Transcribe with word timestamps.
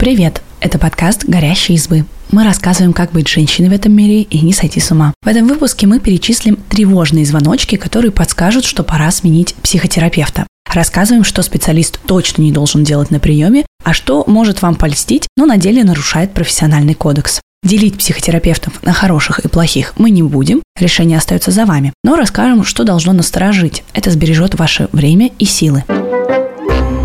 Привет! 0.00 0.40
Это 0.60 0.78
подкаст 0.78 1.26
«Горящие 1.26 1.76
избы». 1.76 2.06
Мы 2.32 2.42
рассказываем, 2.42 2.94
как 2.94 3.12
быть 3.12 3.28
женщиной 3.28 3.68
в 3.68 3.74
этом 3.74 3.92
мире 3.92 4.22
и 4.22 4.40
не 4.40 4.54
сойти 4.54 4.80
с 4.80 4.90
ума. 4.90 5.12
В 5.22 5.28
этом 5.28 5.46
выпуске 5.46 5.86
мы 5.86 6.00
перечислим 6.00 6.56
тревожные 6.70 7.26
звоночки, 7.26 7.76
которые 7.76 8.10
подскажут, 8.10 8.64
что 8.64 8.82
пора 8.82 9.10
сменить 9.10 9.54
психотерапевта. 9.56 10.46
Рассказываем, 10.72 11.22
что 11.22 11.42
специалист 11.42 12.00
точно 12.06 12.40
не 12.40 12.50
должен 12.50 12.82
делать 12.82 13.10
на 13.10 13.20
приеме, 13.20 13.66
а 13.84 13.92
что 13.92 14.24
может 14.26 14.62
вам 14.62 14.76
польстить, 14.76 15.28
но 15.36 15.44
на 15.44 15.58
деле 15.58 15.84
нарушает 15.84 16.32
профессиональный 16.32 16.94
кодекс. 16.94 17.42
Делить 17.62 17.98
психотерапевтов 17.98 18.82
на 18.82 18.94
хороших 18.94 19.40
и 19.40 19.48
плохих 19.48 19.92
мы 19.98 20.08
не 20.08 20.22
будем, 20.22 20.62
решение 20.78 21.18
остается 21.18 21.50
за 21.50 21.66
вами. 21.66 21.92
Но 22.04 22.16
расскажем, 22.16 22.64
что 22.64 22.84
должно 22.84 23.12
насторожить. 23.12 23.84
Это 23.92 24.10
сбережет 24.10 24.54
ваше 24.54 24.88
время 24.92 25.30
и 25.38 25.44
силы. 25.44 25.84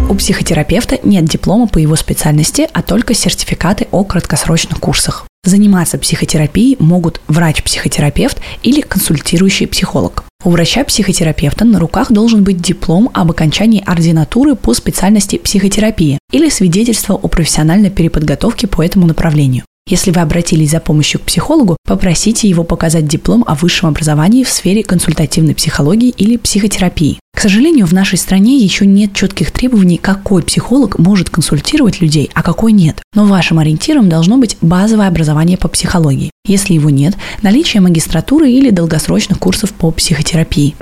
У 0.07 0.13
психотерапевта 0.13 0.99
нет 1.03 1.25
диплома 1.25 1.67
по 1.67 1.79
его 1.79 1.95
специальности, 1.95 2.67
а 2.73 2.81
только 2.83 3.13
сертификаты 3.13 3.87
о 3.91 4.03
краткосрочных 4.03 4.79
курсах. 4.79 5.25
Заниматься 5.43 5.97
психотерапией 5.97 6.77
могут 6.79 7.21
врач-психотерапевт 7.27 8.39
или 8.61 8.81
консультирующий 8.81 9.67
психолог. 9.67 10.23
У 10.43 10.51
врача-психотерапевта 10.51 11.65
на 11.65 11.79
руках 11.79 12.11
должен 12.11 12.43
быть 12.43 12.61
диплом 12.61 13.09
об 13.13 13.31
окончании 13.31 13.83
ординатуры 13.85 14.55
по 14.55 14.73
специальности 14.75 15.37
психотерапии 15.37 16.19
или 16.31 16.49
свидетельство 16.49 17.15
о 17.15 17.27
профессиональной 17.27 17.89
переподготовке 17.89 18.67
по 18.67 18.83
этому 18.83 19.07
направлению. 19.07 19.65
Если 19.87 20.09
вы 20.09 20.21
обратились 20.21 20.71
за 20.71 20.79
помощью 20.79 21.19
к 21.19 21.23
психологу, 21.23 21.77
попросите 21.87 22.49
его 22.49 22.63
показать 22.63 23.07
диплом 23.07 23.43
о 23.45 23.53
высшем 23.53 23.89
образовании 23.89 24.43
в 24.43 24.49
сфере 24.49 24.83
консультативной 24.83 25.53
психологии 25.53 26.09
или 26.09 26.37
психотерапии. 26.37 27.19
К 27.35 27.41
сожалению, 27.41 27.85
в 27.85 27.93
нашей 27.93 28.17
стране 28.17 28.57
еще 28.57 28.85
нет 28.85 29.13
четких 29.13 29.51
требований, 29.51 29.97
какой 29.97 30.41
психолог 30.41 30.97
может 30.97 31.29
консультировать 31.29 31.99
людей, 31.99 32.31
а 32.33 32.41
какой 32.41 32.71
нет. 32.71 33.01
Но 33.13 33.25
вашим 33.25 33.59
ориентиром 33.59 34.07
должно 34.07 34.37
быть 34.37 34.57
базовое 34.61 35.09
образование 35.09 35.57
по 35.57 35.67
психологии. 35.67 36.31
Если 36.47 36.73
его 36.73 36.89
нет, 36.89 37.15
наличие 37.41 37.81
магистратуры 37.81 38.49
или 38.49 38.69
долгосрочных 38.69 39.37
курсов 39.37 39.73
по 39.73 39.91
психотерапии. 39.91 40.75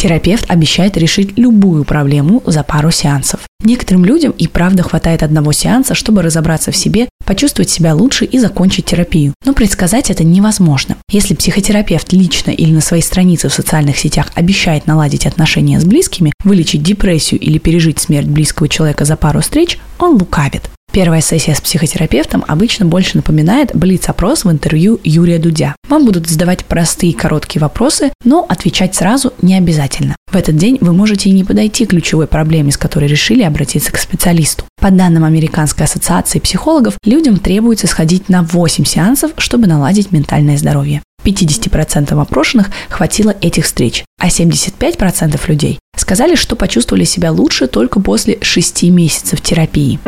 Терапевт 0.00 0.50
обещает 0.50 0.96
решить 0.96 1.36
любую 1.36 1.84
проблему 1.84 2.42
за 2.46 2.62
пару 2.62 2.90
сеансов. 2.90 3.40
Некоторым 3.62 4.06
людям 4.06 4.32
и 4.32 4.48
правда 4.48 4.82
хватает 4.82 5.22
одного 5.22 5.52
сеанса, 5.52 5.94
чтобы 5.94 6.22
разобраться 6.22 6.72
в 6.72 6.76
себе, 6.76 7.10
почувствовать 7.26 7.68
себя 7.68 7.94
лучше 7.94 8.24
и 8.24 8.38
закончить 8.38 8.86
терапию. 8.86 9.34
Но 9.44 9.52
предсказать 9.52 10.08
это 10.08 10.24
невозможно. 10.24 10.96
Если 11.10 11.34
психотерапевт 11.34 12.14
лично 12.14 12.50
или 12.50 12.72
на 12.72 12.80
своей 12.80 13.02
странице 13.02 13.50
в 13.50 13.52
социальных 13.52 13.98
сетях 13.98 14.28
обещает 14.34 14.86
наладить 14.86 15.26
отношения 15.26 15.78
с 15.78 15.84
близкими, 15.84 16.32
вылечить 16.44 16.82
депрессию 16.82 17.38
или 17.38 17.58
пережить 17.58 17.98
смерть 17.98 18.26
близкого 18.26 18.70
человека 18.70 19.04
за 19.04 19.16
пару 19.16 19.42
встреч, 19.42 19.78
он 19.98 20.14
лукавит. 20.14 20.70
Первая 20.92 21.20
сессия 21.20 21.54
с 21.54 21.60
психотерапевтом 21.60 22.44
обычно 22.48 22.84
больше 22.84 23.16
напоминает 23.16 23.70
блиц-опрос 23.74 24.44
в 24.44 24.50
интервью 24.50 24.98
Юрия 25.04 25.38
Дудя. 25.38 25.76
Вам 25.88 26.04
будут 26.04 26.28
задавать 26.28 26.64
простые 26.64 27.14
короткие 27.14 27.62
вопросы, 27.62 28.12
но 28.24 28.44
отвечать 28.48 28.96
сразу 28.96 29.32
не 29.40 29.56
обязательно. 29.56 30.16
В 30.32 30.36
этот 30.36 30.56
день 30.56 30.78
вы 30.80 30.92
можете 30.92 31.30
и 31.30 31.32
не 31.32 31.44
подойти 31.44 31.86
к 31.86 31.90
ключевой 31.90 32.26
проблеме, 32.26 32.72
с 32.72 32.76
которой 32.76 33.06
решили 33.06 33.44
обратиться 33.44 33.92
к 33.92 33.98
специалисту. 33.98 34.64
По 34.80 34.90
данным 34.90 35.22
Американской 35.22 35.86
ассоциации 35.86 36.40
психологов, 36.40 36.94
людям 37.04 37.38
требуется 37.38 37.86
сходить 37.86 38.28
на 38.28 38.42
8 38.42 38.84
сеансов, 38.84 39.30
чтобы 39.36 39.68
наладить 39.68 40.10
ментальное 40.10 40.56
здоровье. 40.56 41.02
50% 41.24 42.20
опрошенных 42.20 42.70
хватило 42.88 43.34
этих 43.40 43.66
встреч, 43.66 44.04
а 44.20 44.28
75% 44.28 45.38
людей 45.46 45.78
сказали, 45.96 46.34
что 46.34 46.56
почувствовали 46.56 47.04
себя 47.04 47.30
лучше 47.30 47.68
только 47.68 48.00
после 48.00 48.38
6 48.40 48.84
месяцев 48.84 49.40
терапии. 49.40 50.00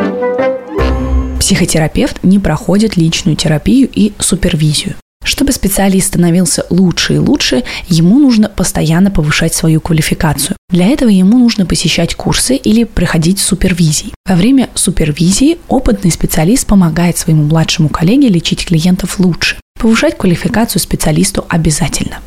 Психотерапевт 1.43 2.23
не 2.23 2.39
проходит 2.39 2.95
личную 2.95 3.35
терапию 3.35 3.89
и 3.93 4.13
супервизию. 4.17 4.95
Чтобы 5.25 5.51
специалист 5.51 6.07
становился 6.07 6.65
лучше 6.69 7.15
и 7.15 7.17
лучше, 7.17 7.65
ему 7.89 8.17
нужно 8.17 8.47
постоянно 8.47 9.11
повышать 9.11 9.53
свою 9.53 9.81
квалификацию. 9.81 10.55
Для 10.69 10.87
этого 10.87 11.09
ему 11.09 11.37
нужно 11.37 11.65
посещать 11.65 12.15
курсы 12.15 12.55
или 12.55 12.85
проходить 12.85 13.39
супервизии. 13.39 14.13
Во 14.25 14.35
время 14.35 14.69
супервизии 14.73 15.57
опытный 15.67 16.11
специалист 16.11 16.65
помогает 16.65 17.17
своему 17.17 17.43
младшему 17.43 17.89
коллеге 17.89 18.29
лечить 18.29 18.65
клиентов 18.65 19.19
лучше. 19.19 19.57
Повышать 19.77 20.17
квалификацию 20.17 20.81
специалисту 20.81 21.45
обязательно. 21.49 22.19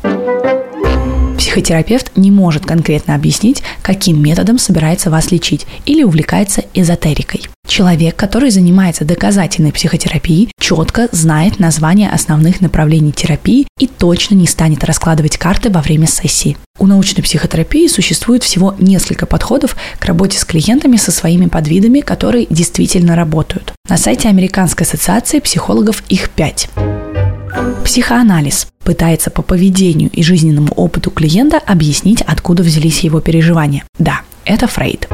Психотерапевт 1.57 2.15
не 2.15 2.29
может 2.29 2.67
конкретно 2.67 3.15
объяснить, 3.15 3.63
каким 3.81 4.21
методом 4.21 4.59
собирается 4.59 5.09
вас 5.09 5.31
лечить 5.31 5.65
или 5.87 6.03
увлекается 6.03 6.63
эзотерикой. 6.75 7.41
Человек, 7.67 8.15
который 8.15 8.51
занимается 8.51 9.05
доказательной 9.05 9.71
психотерапией, 9.71 10.51
четко 10.59 11.09
знает 11.11 11.57
название 11.59 12.11
основных 12.11 12.61
направлений 12.61 13.11
терапии 13.11 13.65
и 13.79 13.87
точно 13.87 14.35
не 14.35 14.45
станет 14.45 14.83
раскладывать 14.83 15.37
карты 15.39 15.71
во 15.71 15.81
время 15.81 16.05
сессии. 16.05 16.57
У 16.77 16.85
научной 16.85 17.23
психотерапии 17.23 17.87
существует 17.87 18.43
всего 18.43 18.75
несколько 18.77 19.25
подходов 19.25 19.75
к 19.97 20.05
работе 20.05 20.37
с 20.37 20.45
клиентами 20.45 20.97
со 20.97 21.11
своими 21.11 21.47
подвидами, 21.47 22.01
которые 22.01 22.45
действительно 22.51 23.15
работают. 23.15 23.73
На 23.89 23.97
сайте 23.97 24.29
Американской 24.29 24.85
ассоциации 24.85 25.39
психологов 25.39 26.03
их 26.07 26.29
пять. 26.29 26.69
Психоанализ 27.83 28.67
пытается 28.83 29.29
по 29.29 29.41
поведению 29.41 30.09
и 30.11 30.21
жизненному 30.21 30.73
опыту 30.75 31.09
клиента 31.09 31.57
объяснить, 31.57 32.21
откуда 32.21 32.63
взялись 32.63 32.99
его 33.01 33.21
переживания. 33.21 33.83
Да, 33.97 34.21
это 34.45 34.67
Фрейд. 34.67 35.07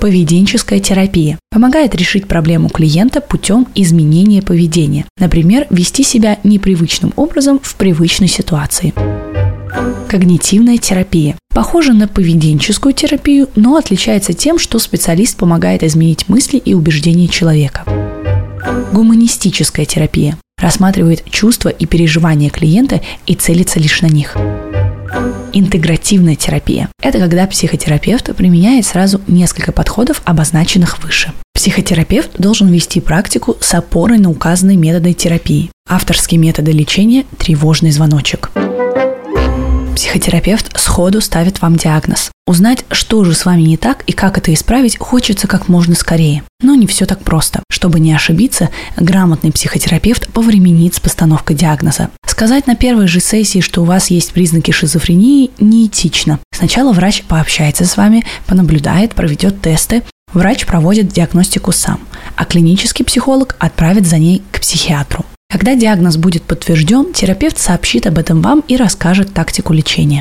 Поведенческая 0.00 0.80
терапия 0.80 1.38
помогает 1.50 1.94
решить 1.94 2.26
проблему 2.26 2.68
клиента 2.68 3.20
путем 3.20 3.66
изменения 3.74 4.42
поведения. 4.42 5.06
Например, 5.18 5.66
вести 5.70 6.02
себя 6.02 6.38
непривычным 6.44 7.12
образом 7.16 7.60
в 7.62 7.74
привычной 7.76 8.28
ситуации. 8.28 8.92
Когнитивная 10.08 10.76
терапия. 10.76 11.36
Похожа 11.54 11.92
на 11.92 12.08
поведенческую 12.08 12.92
терапию, 12.92 13.48
но 13.54 13.76
отличается 13.76 14.32
тем, 14.32 14.58
что 14.58 14.78
специалист 14.78 15.36
помогает 15.36 15.82
изменить 15.82 16.28
мысли 16.28 16.58
и 16.58 16.74
убеждения 16.74 17.28
человека. 17.28 17.84
Гуманистическая 18.92 19.86
терапия 19.86 20.36
рассматривает 20.64 21.24
чувства 21.30 21.68
и 21.68 21.84
переживания 21.84 22.48
клиента 22.48 23.02
и 23.26 23.34
целится 23.34 23.78
лишь 23.78 24.00
на 24.00 24.06
них. 24.06 24.34
Интегративная 25.52 26.36
терапия– 26.36 26.88
это 27.02 27.18
когда 27.18 27.46
психотерапевт 27.46 28.34
применяет 28.34 28.86
сразу 28.86 29.20
несколько 29.28 29.72
подходов, 29.72 30.22
обозначенных 30.24 31.02
выше. 31.02 31.32
Психотерапевт 31.54 32.30
должен 32.38 32.68
вести 32.68 33.00
практику 33.00 33.56
с 33.60 33.74
опорой 33.74 34.18
на 34.18 34.30
указанные 34.30 34.78
методы 34.78 35.12
терапии. 35.12 35.70
Авторские 35.86 36.40
методы 36.40 36.72
лечения– 36.72 37.26
тревожный 37.38 37.90
звоночек. 37.90 38.50
Психотерапевт 39.94 40.78
сходу 40.78 41.20
ставит 41.20 41.62
вам 41.62 41.76
диагноз. 41.76 42.30
Узнать, 42.46 42.84
что 42.90 43.24
же 43.24 43.34
с 43.34 43.44
вами 43.44 43.62
не 43.62 43.76
так 43.76 44.02
и 44.06 44.12
как 44.12 44.36
это 44.38 44.52
исправить, 44.52 44.98
хочется 44.98 45.46
как 45.46 45.68
можно 45.68 45.94
скорее. 45.94 46.42
Но 46.60 46.74
не 46.74 46.86
все 46.86 47.06
так 47.06 47.20
просто. 47.20 47.62
Чтобы 47.70 48.00
не 48.00 48.12
ошибиться, 48.12 48.70
грамотный 48.96 49.52
психотерапевт 49.52 50.28
повременит 50.32 50.94
с 50.94 51.00
постановкой 51.00 51.56
диагноза. 51.56 52.10
Сказать 52.26 52.66
на 52.66 52.74
первой 52.74 53.06
же 53.06 53.20
сессии, 53.20 53.60
что 53.60 53.82
у 53.82 53.84
вас 53.84 54.10
есть 54.10 54.32
признаки 54.32 54.72
шизофрении, 54.72 55.50
неэтично. 55.60 56.40
Сначала 56.52 56.92
врач 56.92 57.22
пообщается 57.22 57.84
с 57.86 57.96
вами, 57.96 58.24
понаблюдает, 58.46 59.14
проведет 59.14 59.62
тесты, 59.62 60.02
Врач 60.32 60.66
проводит 60.66 61.12
диагностику 61.12 61.70
сам, 61.70 62.00
а 62.34 62.44
клинический 62.44 63.04
психолог 63.04 63.54
отправит 63.60 64.04
за 64.04 64.18
ней 64.18 64.42
к 64.50 64.60
психиатру. 64.60 65.24
Когда 65.54 65.76
диагноз 65.76 66.16
будет 66.16 66.42
подтвержден, 66.42 67.12
терапевт 67.12 67.58
сообщит 67.58 68.08
об 68.08 68.18
этом 68.18 68.42
вам 68.42 68.64
и 68.66 68.76
расскажет 68.76 69.32
тактику 69.32 69.72
лечения. 69.72 70.20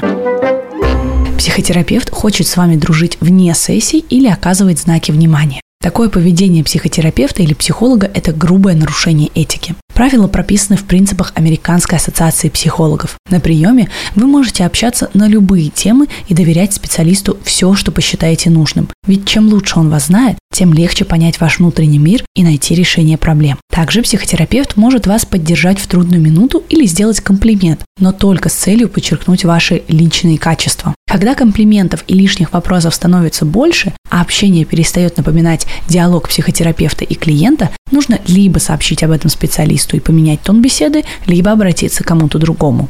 Психотерапевт 1.40 2.12
хочет 2.12 2.46
с 2.46 2.56
вами 2.56 2.76
дружить 2.76 3.18
вне 3.20 3.52
сессий 3.56 4.06
или 4.12 4.28
оказывать 4.28 4.78
знаки 4.78 5.09
внимания. 5.12 5.59
Такое 5.82 6.09
поведение 6.09 6.64
психотерапевта 6.64 7.41
или 7.41 7.56
психолога– 7.56 8.12
это 8.14 8.32
грубое 8.32 8.76
нарушение 8.76 9.32
этики. 9.34 9.74
Правила 9.93 10.28
прописаны 10.28 10.78
в 10.78 10.85
принципах 10.85 11.31
Американской 11.35 11.97
ассоциации 11.97 12.49
психологов. 12.49 13.17
На 13.29 13.40
приеме 13.40 13.90
вы 14.16 14.25
можете 14.28 14.66
общаться 14.66 15.09
на 15.13 15.28
любые 15.28 15.69
темы 15.69 16.07
и 16.28 16.34
доверять 16.34 16.73
специалисту 16.73 17.37
все, 17.43 17.75
что 17.75 17.91
посчитаете 17.91 18.49
нужным. 18.49 18.90
Ведь 19.05 19.28
чем 19.28 19.47
лучше 19.49 19.79
он 19.79 19.90
вас 19.90 20.07
знает, 20.07 20.37
тем 20.53 20.73
легче 20.73 21.05
понять 21.05 21.40
ваш 21.40 21.59
внутренний 21.59 21.99
мир 21.99 22.23
и 22.35 22.43
найти 22.43 22.75
решение 22.75 23.17
проблем. 23.17 23.57
Также 23.72 24.01
психотерапевт 24.01 24.78
может 24.78 25.07
вас 25.07 25.25
поддержать 25.25 25.79
в 25.79 25.87
трудную 25.87 26.22
минуту 26.22 26.63
или 26.69 26.85
сделать 26.85 27.22
комплимент, 27.22 27.81
но 27.99 28.11
только 28.11 28.49
с 28.49 28.53
целью 28.53 28.90
подчеркнуть 28.90 29.45
ваши 29.45 29.84
личные 29.87 30.37
качества. 30.37 30.95
Когда 31.07 31.35
комплиментов 31.35 32.03
и 32.07 32.13
лишних 32.13 32.53
вопросов 32.53 32.95
становится 32.95 33.45
больше, 33.45 33.93
а 34.09 34.22
общение 34.22 34.66
перестает 34.66 35.17
напоминать 35.17 35.67
диалог 35.87 36.29
психотерапевта 36.29 37.05
и 37.05 37.13
клиента, 37.16 37.69
нужно 37.93 38.19
либо 38.28 38.59
сообщить 38.59 39.03
об 39.03 39.11
этом 39.11 39.29
специалисту 39.29 39.95
и 39.95 40.01
поменять 40.01 40.41
тон 40.41 40.61
беседы, 40.61 41.03
либо 41.25 41.51
обратиться 41.51 42.03
к 42.03 42.07
кому-то 42.07 42.40
другому. 42.40 42.90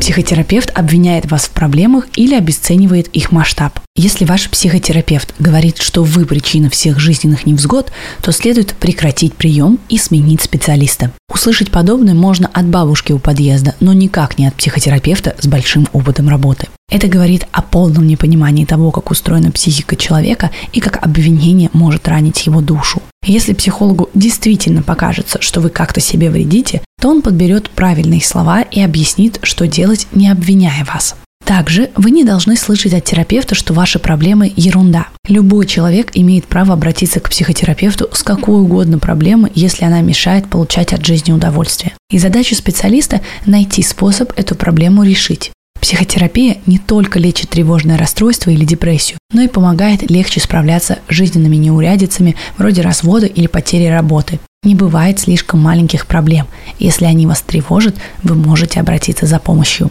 Психотерапевт 0.00 0.70
обвиняет 0.74 1.30
вас 1.30 1.44
в 1.44 1.50
проблемах 1.50 2.08
или 2.16 2.34
обесценивает 2.34 3.08
их 3.08 3.30
масштаб. 3.30 3.78
Если 3.98 4.24
ваш 4.24 4.48
психотерапевт 4.48 5.34
говорит, 5.40 5.78
что 5.78 6.04
вы 6.04 6.24
причина 6.24 6.70
всех 6.70 7.00
жизненных 7.00 7.46
невзгод, 7.46 7.90
то 8.22 8.30
следует 8.30 8.74
прекратить 8.74 9.34
прием 9.34 9.80
и 9.88 9.98
сменить 9.98 10.40
специалиста. 10.40 11.10
Услышать 11.28 11.72
подобное 11.72 12.14
можно 12.14 12.48
от 12.52 12.66
бабушки 12.66 13.10
у 13.10 13.18
подъезда, 13.18 13.74
но 13.80 13.92
никак 13.92 14.38
не 14.38 14.46
от 14.46 14.54
психотерапевта 14.54 15.34
с 15.40 15.48
большим 15.48 15.88
опытом 15.92 16.28
работы. 16.28 16.68
Это 16.88 17.08
говорит 17.08 17.48
о 17.50 17.60
полном 17.60 18.06
непонимании 18.06 18.64
того, 18.64 18.92
как 18.92 19.10
устроена 19.10 19.50
психика 19.50 19.96
человека 19.96 20.52
и 20.72 20.78
как 20.78 21.04
обвинение 21.04 21.68
может 21.72 22.06
ранить 22.06 22.46
его 22.46 22.60
душу. 22.60 23.02
Если 23.26 23.52
психологу 23.52 24.10
действительно 24.14 24.84
покажется, 24.84 25.42
что 25.42 25.60
вы 25.60 25.70
как-то 25.70 26.00
себе 26.00 26.30
вредите, 26.30 26.82
то 27.00 27.08
он 27.08 27.20
подберет 27.20 27.68
правильные 27.70 28.22
слова 28.22 28.62
и 28.62 28.80
объяснит, 28.80 29.40
что 29.42 29.66
делать, 29.66 30.06
не 30.12 30.30
обвиняя 30.30 30.84
вас. 30.84 31.16
Также 31.48 31.88
вы 31.96 32.10
не 32.10 32.24
должны 32.24 32.58
слышать 32.58 32.92
от 32.92 33.04
терапевта, 33.04 33.54
что 33.54 33.72
ваши 33.72 33.98
проблемы– 33.98 34.52
ерунда. 34.56 35.08
Любой 35.26 35.64
человек 35.64 36.10
имеет 36.12 36.44
право 36.44 36.74
обратиться 36.74 37.20
к 37.20 37.30
психотерапевту 37.30 38.10
с 38.12 38.22
какой 38.22 38.60
угодно 38.60 38.98
проблемой, 38.98 39.50
если 39.54 39.86
она 39.86 40.02
мешает 40.02 40.46
получать 40.50 40.92
от 40.92 41.06
жизни 41.06 41.32
удовольствие. 41.32 41.94
И 42.10 42.18
задача 42.18 42.54
специалиста– 42.54 43.22
найти 43.46 43.82
способ 43.82 44.30
эту 44.38 44.56
проблему 44.56 45.04
решить. 45.04 45.50
Психотерапия 45.80 46.58
не 46.66 46.78
только 46.78 47.18
лечит 47.18 47.48
тревожное 47.48 47.96
расстройство 47.96 48.50
или 48.50 48.66
депрессию, 48.66 49.16
но 49.32 49.40
и 49.40 49.48
помогает 49.48 50.10
легче 50.10 50.40
справляться 50.40 50.98
с 51.08 51.14
жизненными 51.14 51.56
неурядицами 51.56 52.36
вроде 52.58 52.82
развода 52.82 53.24
или 53.24 53.46
потери 53.46 53.86
работы. 53.86 54.38
Не 54.64 54.74
бывает 54.74 55.18
слишком 55.18 55.60
маленьких 55.60 56.06
проблем. 56.06 56.46
Если 56.78 57.06
они 57.06 57.26
вас 57.26 57.40
тревожат, 57.40 57.94
вы 58.22 58.34
можете 58.34 58.80
обратиться 58.80 59.24
за 59.24 59.38
помощью. 59.38 59.90